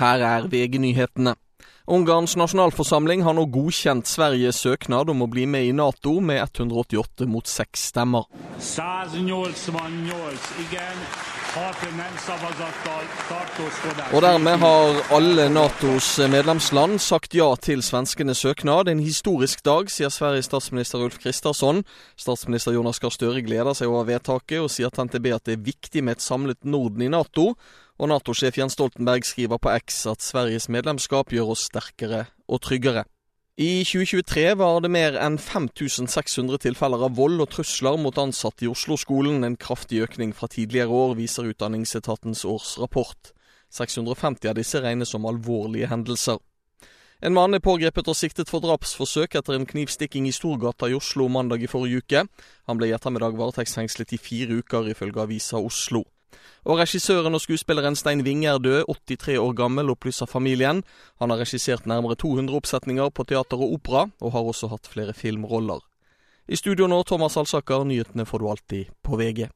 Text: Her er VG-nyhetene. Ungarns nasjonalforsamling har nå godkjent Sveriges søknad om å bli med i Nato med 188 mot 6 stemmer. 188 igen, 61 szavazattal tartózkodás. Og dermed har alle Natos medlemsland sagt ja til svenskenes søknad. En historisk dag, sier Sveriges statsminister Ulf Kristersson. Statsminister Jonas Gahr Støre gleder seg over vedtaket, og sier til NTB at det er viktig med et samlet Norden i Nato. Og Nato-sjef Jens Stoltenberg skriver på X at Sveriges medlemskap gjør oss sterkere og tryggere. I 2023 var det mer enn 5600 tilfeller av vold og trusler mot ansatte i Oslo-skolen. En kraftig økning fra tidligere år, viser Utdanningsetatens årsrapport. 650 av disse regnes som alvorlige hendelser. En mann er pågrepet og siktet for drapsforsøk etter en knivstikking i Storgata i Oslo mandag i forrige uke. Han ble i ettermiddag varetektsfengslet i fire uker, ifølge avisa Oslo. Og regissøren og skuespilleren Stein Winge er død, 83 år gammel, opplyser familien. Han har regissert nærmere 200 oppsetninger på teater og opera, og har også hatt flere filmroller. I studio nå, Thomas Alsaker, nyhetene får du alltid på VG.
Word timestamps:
Her 0.00 0.22
er 0.24 0.46
VG-nyhetene. 0.48 1.34
Ungarns 1.90 2.32
nasjonalforsamling 2.40 3.20
har 3.26 3.34
nå 3.36 3.42
godkjent 3.52 4.08
Sveriges 4.08 4.62
søknad 4.64 5.10
om 5.12 5.26
å 5.26 5.28
bli 5.28 5.44
med 5.44 5.66
i 5.68 5.74
Nato 5.76 6.14
med 6.24 6.40
188 6.40 7.28
mot 7.28 7.44
6 7.44 7.84
stemmer. 7.90 8.24
188 8.56 9.20
igen, 9.20 10.16
61 10.64 10.70
szavazattal 10.70 11.00
tartózkodás. 11.10 11.39
Og 14.14 14.22
dermed 14.22 14.56
har 14.62 15.00
alle 15.16 15.48
Natos 15.50 16.08
medlemsland 16.30 17.00
sagt 17.02 17.34
ja 17.34 17.48
til 17.58 17.82
svenskenes 17.82 18.38
søknad. 18.44 18.86
En 18.88 19.02
historisk 19.02 19.64
dag, 19.66 19.90
sier 19.90 20.12
Sveriges 20.14 20.46
statsminister 20.46 21.02
Ulf 21.02 21.18
Kristersson. 21.18 21.82
Statsminister 22.14 22.76
Jonas 22.76 23.02
Gahr 23.02 23.10
Støre 23.10 23.42
gleder 23.42 23.74
seg 23.74 23.90
over 23.90 24.06
vedtaket, 24.12 24.62
og 24.62 24.70
sier 24.70 24.94
til 24.94 25.10
NTB 25.10 25.26
at 25.34 25.50
det 25.50 25.58
er 25.58 25.66
viktig 25.72 26.04
med 26.06 26.20
et 26.20 26.22
samlet 26.22 26.62
Norden 26.62 27.02
i 27.02 27.10
Nato. 27.10 27.56
Og 27.98 28.12
Nato-sjef 28.14 28.60
Jens 28.60 28.78
Stoltenberg 28.78 29.26
skriver 29.26 29.58
på 29.58 29.74
X 29.82 30.04
at 30.06 30.22
Sveriges 30.22 30.70
medlemskap 30.70 31.34
gjør 31.34 31.56
oss 31.56 31.66
sterkere 31.66 32.28
og 32.46 32.62
tryggere. 32.62 33.08
I 33.60 33.84
2023 33.84 34.54
var 34.56 34.78
det 34.80 34.88
mer 34.88 35.18
enn 35.20 35.34
5600 35.36 36.62
tilfeller 36.62 37.02
av 37.04 37.18
vold 37.18 37.42
og 37.44 37.50
trusler 37.52 37.98
mot 38.00 38.16
ansatte 38.16 38.64
i 38.64 38.70
Oslo-skolen. 38.70 39.42
En 39.44 39.58
kraftig 39.60 39.98
økning 40.00 40.30
fra 40.32 40.48
tidligere 40.48 40.88
år, 40.88 41.12
viser 41.18 41.50
Utdanningsetatens 41.50 42.46
årsrapport. 42.48 43.34
650 43.68 44.48
av 44.48 44.56
disse 44.56 44.80
regnes 44.80 45.12
som 45.12 45.28
alvorlige 45.28 45.90
hendelser. 45.90 46.40
En 47.20 47.36
mann 47.36 47.52
er 47.52 47.60
pågrepet 47.60 48.08
og 48.08 48.16
siktet 48.16 48.48
for 48.48 48.64
drapsforsøk 48.64 49.36
etter 49.36 49.58
en 49.58 49.68
knivstikking 49.68 50.30
i 50.30 50.32
Storgata 50.32 50.88
i 50.88 50.96
Oslo 50.96 51.28
mandag 51.28 51.60
i 51.60 51.68
forrige 51.68 52.00
uke. 52.00 52.24
Han 52.64 52.80
ble 52.80 52.88
i 52.88 52.96
ettermiddag 52.96 53.36
varetektsfengslet 53.36 54.16
i 54.16 54.22
fire 54.24 54.62
uker, 54.62 54.88
ifølge 54.94 55.20
avisa 55.26 55.60
Oslo. 55.60 56.06
Og 56.64 56.80
regissøren 56.80 57.34
og 57.36 57.42
skuespilleren 57.44 57.96
Stein 57.98 58.24
Winge 58.24 58.48
er 58.48 58.62
død, 58.62 58.88
83 58.88 59.36
år 59.42 59.52
gammel, 59.58 59.92
opplyser 59.92 60.30
familien. 60.30 60.82
Han 61.20 61.30
har 61.30 61.42
regissert 61.42 61.86
nærmere 61.86 62.16
200 62.16 62.56
oppsetninger 62.56 63.10
på 63.10 63.28
teater 63.28 63.60
og 63.60 63.76
opera, 63.76 64.06
og 64.20 64.32
har 64.32 64.50
også 64.52 64.72
hatt 64.72 64.88
flere 64.88 65.12
filmroller. 65.12 65.84
I 66.48 66.56
studio 66.56 66.88
nå, 66.90 67.02
Thomas 67.06 67.36
Alsaker, 67.36 67.84
nyhetene 67.84 68.26
får 68.26 68.42
du 68.42 68.50
alltid 68.50 68.94
på 69.06 69.20
VG. 69.20 69.50